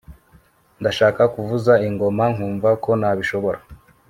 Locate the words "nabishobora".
2.99-3.59